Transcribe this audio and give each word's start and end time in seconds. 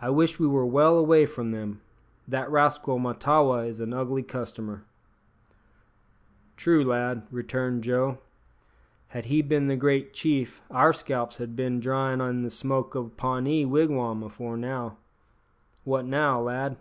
"I 0.00 0.08
wish 0.08 0.38
we 0.38 0.46
were 0.46 0.64
well 0.64 0.96
away 0.96 1.26
from 1.26 1.50
them. 1.50 1.82
That 2.26 2.50
rascal 2.50 2.98
Mahtawa 2.98 3.66
is 3.68 3.80
an 3.80 3.92
ugly 3.92 4.22
customer." 4.22 4.84
"True, 6.56 6.82
lad," 6.82 7.26
returned 7.30 7.84
Joe; 7.84 8.16
"had 9.08 9.26
he 9.26 9.42
bin 9.42 9.68
the 9.68 9.76
great 9.76 10.14
chief 10.14 10.62
our 10.70 10.94
scalps 10.94 11.36
had 11.36 11.54
bin 11.54 11.80
dryin' 11.80 12.22
in 12.22 12.44
the 12.44 12.50
smoke 12.50 12.96
o' 12.96 13.04
a 13.04 13.08
Pawnee 13.10 13.66
wigwam 13.66 14.22
afore 14.22 14.56
now. 14.56 14.96
What 15.84 16.06
now, 16.06 16.40
lad?" 16.40 16.78